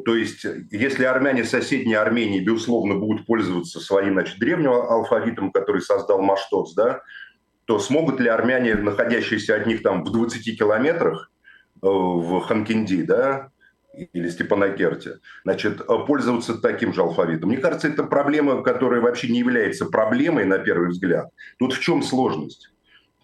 [0.05, 6.21] то есть, если армяне соседней Армении, безусловно, будут пользоваться своим значит, древним алфавитом, который создал
[6.21, 7.01] Маштоц, да,
[7.71, 11.31] то смогут ли армяне, находящиеся от них там в 20 километрах
[11.81, 13.51] э, в Ханкинди, да,
[14.11, 17.47] или Степанакерте, значит, э, пользоваться таким же алфавитом.
[17.47, 21.29] Мне кажется, это проблема, которая вообще не является проблемой на первый взгляд.
[21.59, 22.73] Тут в чем сложность?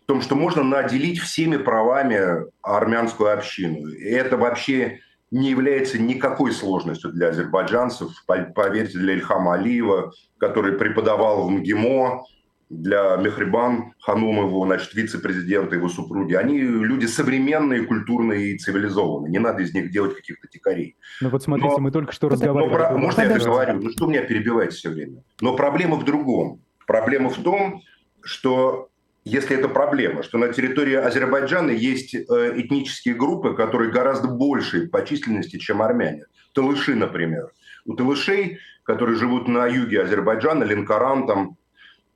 [0.04, 3.90] В том, что можно наделить всеми правами армянскую общину.
[3.90, 8.12] И это вообще не является никакой сложностью для азербайджанцев.
[8.26, 12.24] Поверьте, для Ильхама Алиева, который преподавал в МГИМО,
[12.69, 16.34] для Мехрибан Ханумову, значит, вице-президента, его супруги.
[16.34, 19.32] Они люди современные, культурные и цивилизованные.
[19.32, 20.97] Не надо из них делать каких-то дикарей.
[21.21, 22.71] Ну вот смотрите, но, мы только что разговаривали.
[22.71, 23.82] Но, про, может, я это говорю?
[23.82, 25.23] Ну что меня перебиваете все время?
[25.41, 26.62] Но проблема в другом.
[26.86, 27.82] Проблема в том,
[28.21, 28.89] что
[29.23, 35.06] если это проблема, что на территории Азербайджана есть э, этнические группы, которые гораздо больше по
[35.06, 36.25] численности, чем армяне.
[36.53, 37.51] Талыши, например.
[37.86, 41.58] У талышей, которые живут на юге Азербайджана, Ленкаран, там,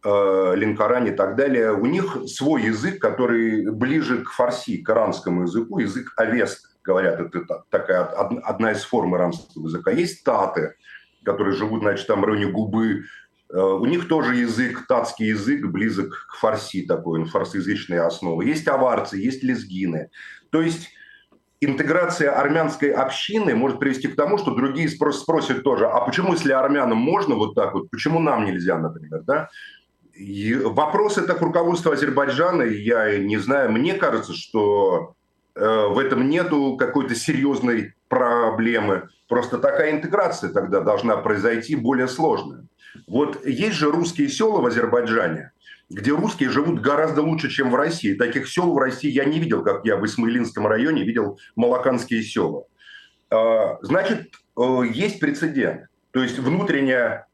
[0.03, 5.77] Линкоран и так далее, у них свой язык, который ближе к фарси, к иранскому языку,
[5.79, 9.91] язык авест, говорят, это такая одна из форм иранского языка.
[9.91, 10.75] Есть таты,
[11.23, 13.03] которые живут, значит, там в районе губы,
[13.53, 18.41] э, у них тоже язык, татский язык, близок к фарси такой, фарсоязычная основа.
[18.41, 20.09] Есть аварцы, есть лезгины.
[20.49, 20.89] То есть
[21.59, 26.51] интеграция армянской общины может привести к тому, что другие спрос, спросят тоже, а почему, если
[26.51, 29.49] армянам можно вот так вот, почему нам нельзя, например, да?
[30.63, 35.15] Вопрос это к руководству Азербайджана, я не знаю, мне кажется, что
[35.55, 39.09] э, в этом нету какой-то серьезной проблемы.
[39.27, 42.65] Просто такая интеграция тогда должна произойти более сложная.
[43.07, 45.51] Вот есть же русские села в Азербайджане,
[45.89, 48.13] где русские живут гораздо лучше, чем в России.
[48.13, 52.65] Таких сел в России я не видел, как я в Исмаилинском районе видел малаканские села.
[53.29, 55.87] А, значит, э, есть прецедент.
[56.11, 57.27] То есть внутренняя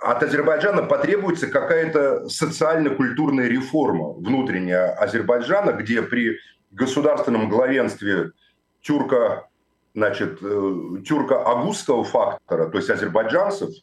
[0.00, 6.38] от Азербайджана потребуется какая-то социально-культурная реформа внутренняя Азербайджана, где при
[6.70, 8.32] государственном главенстве
[8.80, 9.48] тюрка,
[9.94, 10.72] значит, э,
[11.06, 13.70] тюрка-агустского фактора, то есть азербайджанцев–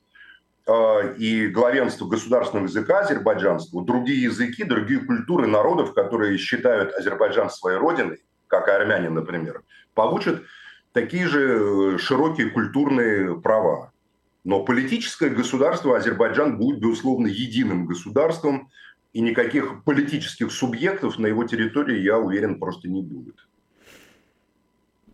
[0.67, 7.77] Э, и главенство государственного языка азербайджанского, другие языки, другие культуры народов, которые считают Азербайджан своей
[7.77, 9.61] родиной, как и армяне, например,
[9.93, 10.43] получат
[10.91, 13.93] такие же э, широкие культурные права.
[14.47, 18.69] Но политическое государство Азербайджан будет, безусловно, единым государством,
[19.11, 23.35] и никаких политических субъектов на его территории, я уверен, просто не будет.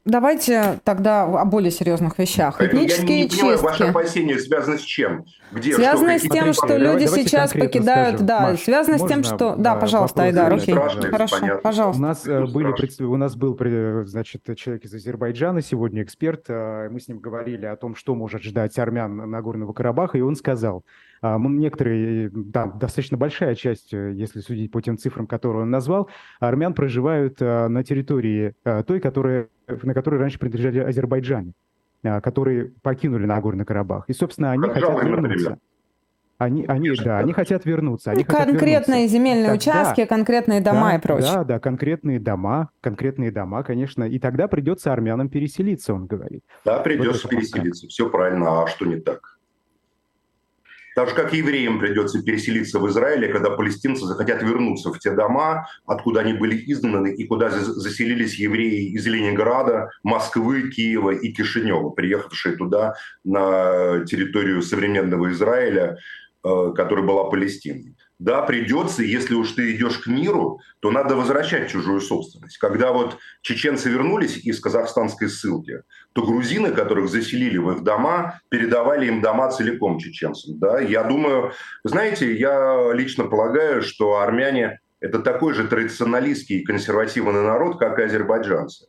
[0.05, 2.61] Давайте тогда о более серьезных вещах.
[2.61, 3.65] Этнические я не, не понимаю, чистки.
[3.65, 5.25] Ваши опасения связаны с чем?
[5.53, 5.75] Где?
[5.75, 8.15] Связано что, с тем, что люди давай, сейчас покидают...
[8.15, 8.25] Скажем.
[8.25, 9.55] Да, Маш, связано с тем, что...
[9.55, 10.75] Да, пожалуйста, Айдар, окей.
[10.75, 11.61] Хорошо, понятно.
[11.61, 12.01] пожалуйста.
[12.01, 13.57] У нас, э, были, у нас был,
[14.05, 16.45] значит, человек из Азербайджана, сегодня эксперт.
[16.49, 20.21] Э, мы с ним говорили о том, что может ждать армян на Нагорного Карабаха, и
[20.21, 20.83] он сказал,
[21.21, 26.09] некоторые, да, достаточно большая часть, э, если судить по тем цифрам, которые он назвал,
[26.41, 28.53] армян проживают на территории
[28.85, 31.53] той, которая, на которой раньше принадлежали Азербайджане,
[32.01, 34.05] которые покинули Нагорный Карабах.
[34.09, 35.59] И, собственно, они Хорошо, хотят вернуться.
[36.39, 38.11] Они, они, да, они хотят вернуться.
[38.11, 39.07] Они ну, конкретные вернуться.
[39.07, 41.31] земельные так, участки, да, конкретные дома да, и прочее.
[41.31, 44.03] Да, да, конкретные дома, конкретные дома, конечно.
[44.03, 46.43] И тогда придется армянам переселиться, он говорит.
[46.65, 47.87] Да, придется вот переселиться.
[47.87, 48.63] Все правильно.
[48.63, 49.32] А что не так?
[50.95, 55.11] Так же, как и евреям придется переселиться в Израиле, когда палестинцы захотят вернуться в те
[55.11, 61.89] дома, откуда они были изгнаны и куда заселились евреи из Ленинграда, Москвы, Киева и Кишинева,
[61.89, 65.97] приехавшие туда на территорию современного Израиля,
[66.43, 67.92] э, которая была Палестиной.
[68.19, 72.57] Да, придется, если уж ты идешь к миру, то надо возвращать чужую собственность.
[72.57, 75.81] Когда вот чеченцы вернулись из казахстанской ссылки,
[76.13, 80.59] то грузины, которых заселили в их дома, передавали им дома целиком чеченцам.
[80.59, 80.79] Да?
[80.79, 81.51] Я думаю,
[81.83, 88.03] знаете, я лично полагаю, что армяне– это такой же традиционалистский и консервативный народ, как и
[88.03, 88.87] азербайджанцы.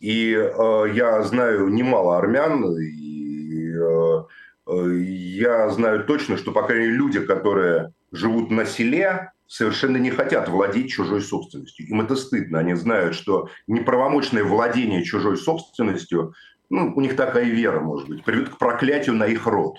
[0.00, 4.22] И э, я знаю немало армян, и э,
[4.66, 5.02] э
[5.36, 10.48] я знаю точно, что, по крайней мере, люди, которые живут на селе, совершенно не хотят
[10.48, 11.86] владеть чужой собственностью.
[11.86, 12.58] Им это стыдно.
[12.58, 16.34] Они знают, что неправомочное владение чужой собственностью,
[16.68, 19.76] ну, у них такая вера, может быть, приведет к проклятию на их род.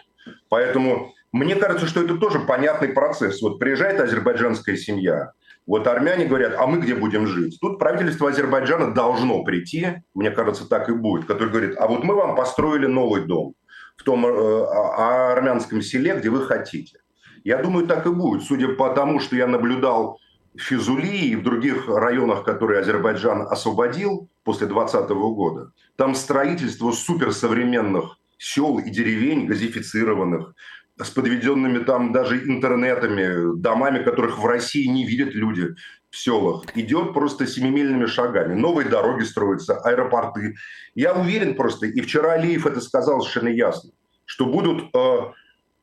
[0.50, 3.41] Поэтому мне кажется, что это тоже понятный процесс.
[3.41, 5.34] Вот приезжает азербайджанская семья,
[5.67, 7.58] вот армяне говорят, а мы где будем жить?
[7.60, 12.15] Тут правительство Азербайджана должно прийти, мне кажется, так и будет, который говорит, а вот мы
[12.15, 13.54] вам построили новый дом
[13.97, 17.00] в том э, а, армянском селе, где вы хотите.
[17.43, 18.43] Я думаю, так и будет.
[18.43, 20.19] Судя по тому, что я наблюдал
[20.56, 28.17] в Физули и в других районах, которые Азербайджан освободил после 2020 года, там строительство суперсовременных
[28.38, 30.54] сел и деревень, газифицированных,
[31.00, 35.76] с подведенными там даже интернетами, домами, которых в России не видят люди
[36.10, 38.56] в селах, идет просто семимильными шагами.
[38.56, 40.56] Новые дороги строятся, аэропорты.
[40.95, 43.91] Я уверен просто, и вчера Алиев это сказал совершенно ясно,
[44.26, 45.17] что будут э,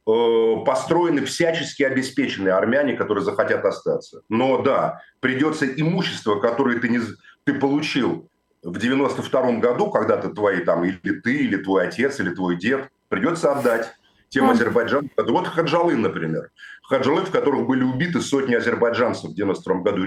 [0.04, 4.20] построены всячески обеспеченные армяне, которые захотят остаться.
[4.28, 7.00] Но да, придется имущество, которое ты, не,
[7.44, 8.28] ты получил
[8.62, 12.88] в 92 году, когда ты твои там, или ты, или твой отец, или твой дед,
[13.08, 13.94] придется отдать
[14.34, 15.10] тем азербайджанцам.
[15.16, 16.50] Вот Хаджалы, например.
[16.82, 20.04] Хаджалы, в которых были убиты сотни азербайджанцев в 92 году.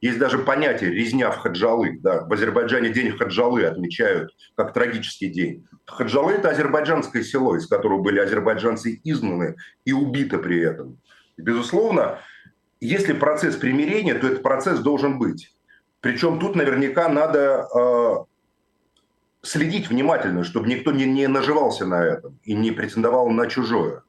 [0.00, 1.98] Есть даже понятие «резня в Хаджалы».
[2.00, 2.24] Да.
[2.24, 5.66] В Азербайджане день Хаджалы отмечают как трагический день.
[5.86, 10.98] Хаджалы– это азербайджанское село, из которого были азербайджанцы изгнаны и убиты при этом.
[11.36, 12.20] безусловно,
[12.80, 15.54] если процесс примирения, то этот процесс должен быть.
[16.00, 18.16] Причем тут наверняка надо э,
[19.48, 24.02] следить внимательно, чтобы никто не, не наживался на этом и не претендовал на чужое.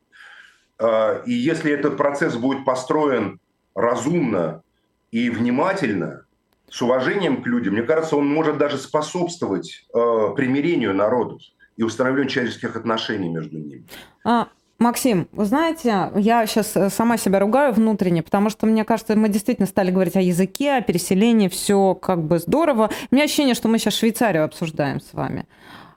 [0.79, 3.39] Э, и если этот процесс будет построен
[3.75, 4.63] разумно
[5.11, 6.25] и внимательно,
[6.69, 11.41] с уважением к людям, мне кажется, он может даже способствовать э, примирению народов
[11.77, 13.85] и установлению человеческих отношений между ними.
[14.23, 14.49] А,
[14.79, 19.27] Максим, вы знаете, я сейчас э, сама себя ругаю внутренне, потому что, мне кажется, мы
[19.27, 22.89] действительно стали говорить о языке, о переселении, все как бы здорово.
[23.11, 25.47] У меня ощущение, что мы сейчас Швейцарию обсуждаем с вами.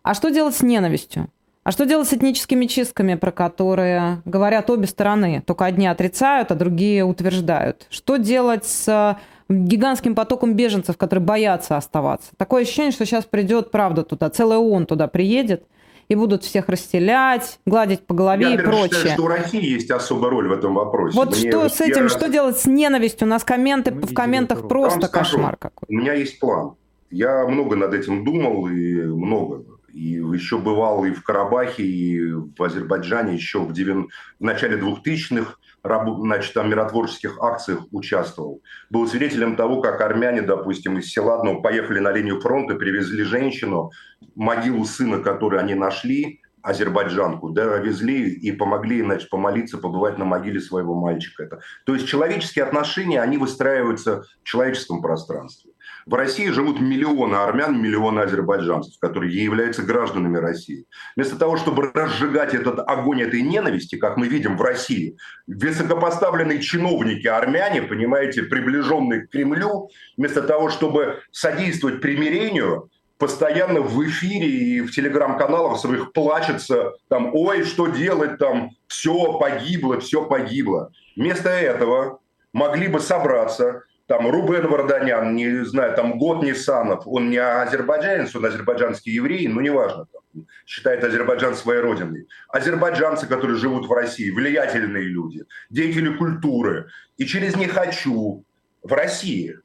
[0.03, 1.29] А что делать с ненавистью?
[1.63, 5.45] А что делать с этническими чистками, про которые говорят обе стороны?
[5.47, 7.87] Только одни отрицают, а другие утверждают.
[7.89, 9.17] Что делать с
[9.49, 12.33] гигантским потоком беженцев, которые боятся оставаться?
[12.37, 15.69] Такое ощущение, что сейчас придет, правда, туда, целый ООН туда приедет,
[16.09, 18.89] и будут всех расселять, гладить по голове я и прочее.
[18.91, 21.17] Я считаю, что у России есть особая роль в этом вопросе.
[21.17, 22.09] Вот Мне, что с этим, я...
[22.09, 23.27] что делать с ненавистью?
[23.27, 25.87] У нас комменты Мы в комментах просто кошмар какой.
[25.89, 26.75] У меня есть план.
[27.11, 29.65] Я много над этим думал и много.
[29.93, 34.07] И еще бывал и в Карабахе, и в Азербайджане еще в, 9...
[34.41, 38.63] в начале 2000-х значит, там миротворческих акциях участвовал.
[38.91, 43.91] Был свидетелем того, как армяне, допустим, из Селадного поехали на линию фронта, привезли женщину,
[44.35, 50.61] могилу сына, который они нашли, азербайджанку, да, везли и помогли, значит, помолиться, побывать на могиле
[50.61, 51.45] своего мальчика.
[51.45, 51.61] Это.
[51.85, 55.72] То есть человеческие отношения, они выстраиваются в человеческом пространстве.
[56.07, 60.87] В России живут миллионы армян, миллионы азербайджанцев, которые являются гражданами России.
[61.15, 67.27] Вместо того, чтобы разжигать этот огонь этой ненависти, как мы видим в России, высокопоставленные чиновники
[67.27, 74.91] армяне, понимаете, приближенные к Кремлю, вместо того, чтобы содействовать примирению, постоянно в эфире и в
[74.91, 80.91] телеграм-каналах своих плачется, там, ой, что делать, там, все погибло, все погибло.
[81.15, 82.19] Вместо этого
[82.53, 88.45] могли бы собраться, там Рубен Варданян, не знаю, там Год Нисанов, он не азербайджанец, он
[88.45, 92.27] азербайджанский еврей, но неважно, там, считает Азербайджан своей родиной.
[92.49, 98.45] Азербайджанцы, которые живут в России, влиятельные люди, деятели культуры, и через «не хочу»
[98.83, 99.59] в России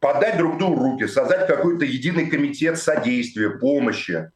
[0.00, 4.30] подать друг другу руки, создать какой-то единый комитет содействия, помощи,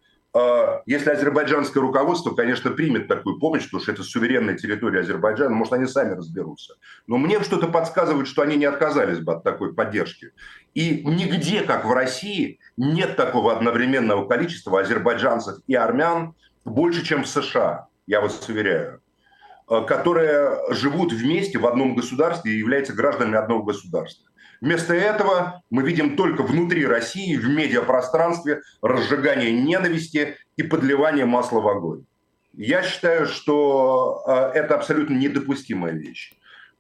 [0.87, 5.87] если азербайджанское руководство, конечно, примет такую помощь, потому что это суверенная территория Азербайджана, может, они
[5.87, 6.75] сами разберутся.
[7.07, 10.33] Но мне что-то подсказывает, что они не отказались бы от такой поддержки.
[10.75, 17.29] И нигде, как в России, нет такого одновременного количества азербайджанцев и армян больше, чем в
[17.29, 19.01] США, я вас уверяю,
[19.67, 24.28] а, которые живут вместе в одном государстве и являются гражданами одного государства.
[24.61, 31.69] Вместо этого мы видим только внутри России, в медиапространстве, разжигание ненависти и подливание масла в
[31.69, 32.05] огонь.
[32.55, 36.33] Я считаю, что э, это абсолютно недопустимая вещь.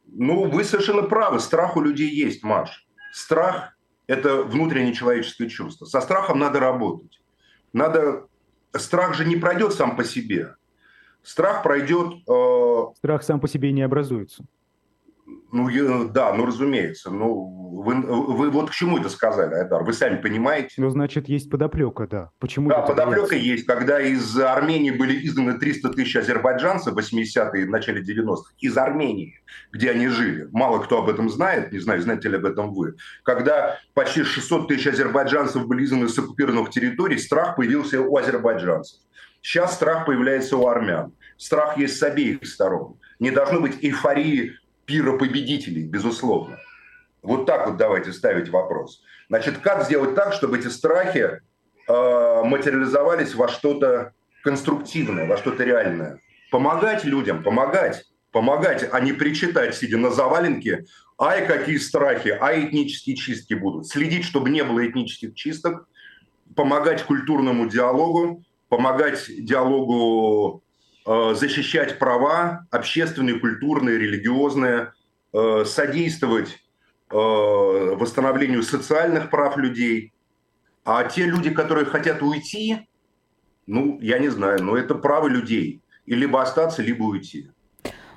[0.06, 2.86] Ну, вы совершенно правы, страх у людей есть, Маш.
[3.12, 3.76] Страх–
[4.08, 5.84] это внутреннее человеческое чувство.
[5.84, 7.20] Со страхом надо работать.
[7.72, 8.26] Надо...
[8.76, 10.54] Страх же не пройдет сам по себе.
[11.22, 12.14] Страх пройдет...
[12.28, 12.86] Э...
[12.96, 14.44] Страх сам по себе не образуется.
[15.50, 17.10] Ну, да, ну, разумеется.
[17.10, 19.82] Ну, вы, вы вот к чему это сказали, Айдар?
[19.82, 20.74] Вы сами понимаете?
[20.76, 22.30] Ну, значит, есть подоплека, да.
[22.38, 23.36] Почему да, подоплека боятся?
[23.36, 23.66] есть.
[23.66, 29.40] Когда из Армении были изгнаны 300 тысяч азербайджанцев в 80-е, в начале 90-х, из Армении,
[29.72, 30.48] где они жили.
[30.52, 32.96] Мало кто об этом знает, не знаю, знаете ли об этом вы.
[33.22, 39.00] Когда почти 600 тысяч азербайджанцев были изгнаны с оккупированных территорий, страх появился у азербайджанцев.
[39.40, 41.12] Сейчас страх появляется у армян.
[41.38, 42.96] Страх есть с обеих сторон.
[43.18, 46.58] Не должно быть эйфории пира победителей, безусловно.
[47.22, 49.02] Вот так вот давайте ставить вопрос.
[49.28, 51.40] Значит, как сделать так, чтобы эти страхи
[51.86, 56.20] э, материализовались во что-то конструктивное, во что-то реальное?
[56.50, 60.86] Помогать людям, помогать, помогать, а не причитать, сидя на заваленке,
[61.20, 63.86] ай, какие страхи, ай, этнические чистки будут.
[63.86, 65.86] Следить, чтобы не было этнических чисток,
[66.56, 70.62] помогать культурному диалогу, помогать диалогу
[71.08, 74.92] защищать права общественные, культурные, религиозные,
[75.32, 76.50] э, содействовать
[77.10, 80.12] э, восстановлению социальных прав людей.
[80.84, 82.86] А те люди, которые хотят уйти,
[83.66, 85.80] ну, я не знаю, но это право людей.
[86.04, 87.50] И либо остаться, либо уйти.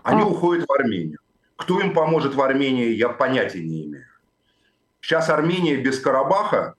[0.04, 0.26] Они а...
[0.26, 1.20] уходят в Армению.
[1.56, 4.06] Кто им поможет в Армении, я понятия не имею.
[5.00, 6.76] Сейчас Армения без Карабаха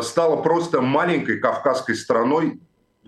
[0.00, 2.60] стала просто маленькой кавказской страной,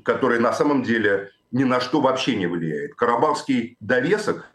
[0.03, 2.95] которая на самом деле ни на что вообще не влияет.
[2.97, 4.51] Карабахский довесок,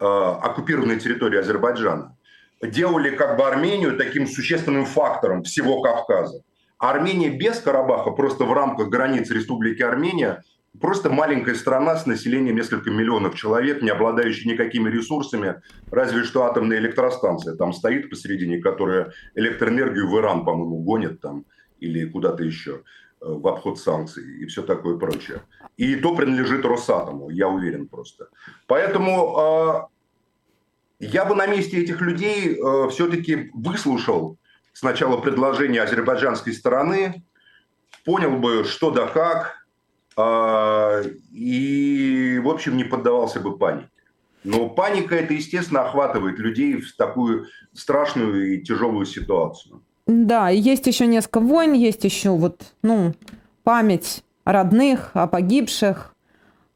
[0.00, 2.16] э, оккупированной территории Азербайджана,
[2.62, 6.42] делали как бы Армению таким существенным фактором всего Кавказа.
[6.78, 10.42] Армения без Карабаха, просто в рамках границ Республики Армения,
[10.80, 16.78] просто маленькая страна с населением несколько миллионов человек, не обладающая никакими ресурсами, разве что атомная
[16.78, 21.44] электростанция там стоит посередине, которая электроэнергию в Иран, по-моему, гонит там
[21.78, 22.84] или куда-то еще.
[23.22, 25.42] Э, в обход санкций и все такое прочее.
[25.76, 28.28] И то принадлежит Росатому, я уверен просто.
[28.66, 29.88] Поэтому
[31.00, 34.38] э, я бы на месте этих людей э, все-таки выслушал
[34.72, 37.24] сначала предложение азербайджанской стороны,
[38.04, 39.66] понял бы, что да как,
[40.16, 43.88] э, и в общем, не поддавался бы панике.
[44.42, 49.80] Но паника это, естественно, охватывает людей в такую страшную и тяжелую ситуацию.
[50.06, 53.14] Да, есть еще несколько войн, есть еще вот, ну,
[53.62, 56.12] память о родных, о погибших,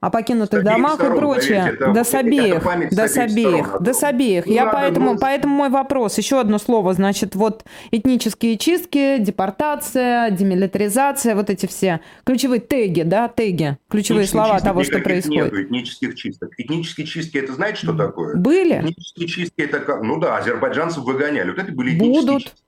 [0.00, 1.62] о покинутых домах сторон, и прочее.
[1.62, 2.62] Поверьте, это, да с обеих,
[2.92, 4.46] да с обеих, да с обеих.
[4.46, 5.18] Я поэтому, ну...
[5.18, 12.00] поэтому мой вопрос, еще одно слово, значит, вот этнические чистки, депортация, демилитаризация, вот эти все
[12.24, 15.52] ключевые теги, да, теги, ключевые слова того, что происходит.
[15.52, 16.50] Нет этнических чисток.
[16.56, 18.36] Этнические чистки, это знаете, что такое?
[18.36, 18.80] Были.
[18.80, 21.50] Этнические чистки, это ну да, азербайджанцев выгоняли.
[21.50, 22.42] Вот это были Будут.
[22.44, 22.62] чистки.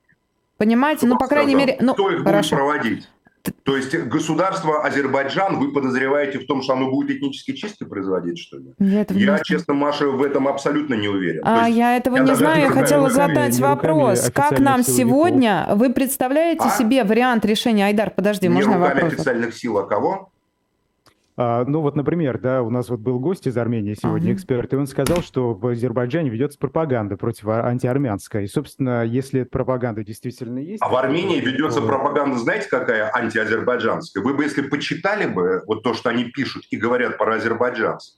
[0.59, 1.77] Понимаете, ну, по крайней мере...
[1.79, 2.57] Ну, Кто их хорошо.
[2.57, 3.09] будет проводить?
[3.63, 8.57] То есть государство Азербайджан, вы подозреваете в том, что оно будет этнические чистки производить, что
[8.57, 8.73] ли?
[8.77, 9.43] Я, я не...
[9.45, 11.41] честно, Маша, в этом абсолютно не уверен.
[11.45, 14.29] А, есть, я этого я не знаю, я хотела руками, задать вопрос.
[14.35, 16.69] Как нам сегодня, вы представляете а?
[16.69, 19.13] себе вариант решения, Айдар, подожди, не можно руками вопрос?
[19.13, 20.33] официальных сил, а кого?
[21.41, 24.75] А, ну вот, например, да, у нас вот был гость из Армении сегодня, эксперт, и
[24.75, 28.43] он сказал, что в Азербайджане ведется пропаганда против а, антиармянская.
[28.43, 30.83] И, собственно, если эта пропаганда действительно есть...
[30.83, 31.87] А в Армении ведется то...
[31.87, 34.21] пропаганда, знаете, какая антиазербайджанская?
[34.21, 38.15] Вы бы, если почитали бы вот то, что они пишут и говорят про азербайджанцев,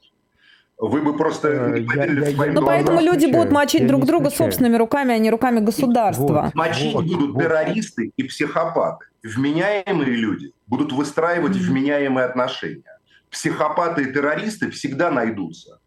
[0.79, 4.31] вы бы просто э, не поверили я, своим Ну, поэтому люди будут мочить друг друга
[4.31, 6.45] собственными руками, а не руками государства.
[6.45, 7.43] Вот, мочить вот, будут вот.
[7.43, 9.05] террористы и психопаты.
[9.21, 11.69] Вменяемые люди будут выстраивать mm-hmm.
[11.69, 12.97] вменяемые отношения
[13.31, 15.79] психопаты и террористы всегда найдутся.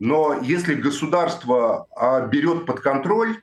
[0.00, 3.40] Но если государство а, берет под контроль,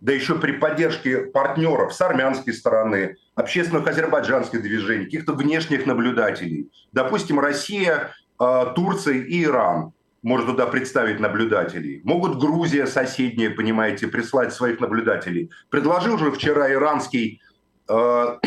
[0.00, 7.40] да еще при поддержке партнеров с армянской стороны, общественных азербайджанских движений, каких-то внешних наблюдателей, допустим,
[7.40, 9.92] Россия, а, Турция и Иран,
[10.22, 12.00] может туда представить наблюдателей.
[12.02, 15.50] Могут Грузия соседняя, понимаете, прислать своих наблюдателей.
[15.68, 17.42] Предложил же вчера иранский,
[17.90, 18.38] э,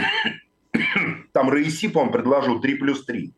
[1.33, 3.31] там Раиси, по-моему, предложил 3 плюс 3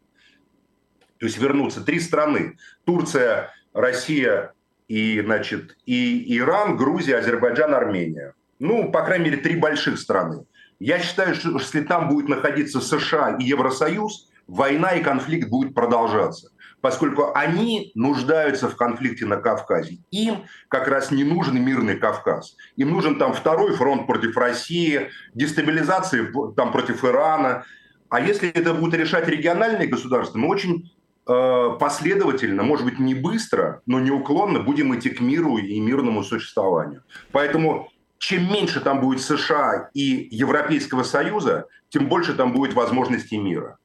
[1.19, 2.57] то есть вернуться три страны.
[2.85, 4.53] Турция, Россия
[4.87, 8.33] и, значит, и Иран, Грузия, Азербайджан, Армения.
[8.57, 10.45] Ну, по крайней мере, три больших страны.
[10.79, 16.51] Я считаю, что если там будет находиться США и Евросоюз, война и конфликт будет продолжаться.
[16.81, 19.97] Поскольку они нуждаются в конфликте на Кавказе.
[20.11, 22.55] Им как раз не нужен мирный Кавказ.
[22.77, 27.65] Им нужен там второй фронт против России, дестабилизация там против Ирана.
[28.07, 30.98] А если это будут решать региональные государства, мы очень Э,
[31.79, 37.03] последовательно, может быть, не быстро, но неуклонно будем идти к миру и мирному существованию.
[37.31, 43.77] Поэтому чем меньше там будет США и Европейского Союза, тем больше там будет возможностей мира.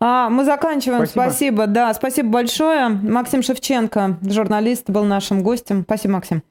[0.00, 1.06] А, мы заканчиваем.
[1.06, 1.22] Спасибо.
[1.22, 1.66] спасибо.
[1.66, 2.88] Да, спасибо большое.
[2.88, 5.82] Максим Шевченко, журналист, был нашим гостем.
[5.82, 6.42] Спасибо, Максим.